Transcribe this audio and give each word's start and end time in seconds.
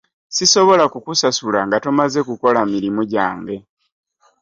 Sisobola 0.35 0.83
kkusasula 0.91 1.59
nga 1.67 1.77
tomaze 1.83 2.19
kukola 2.27 2.59
mirimu 2.71 3.01
gyange. 3.11 3.55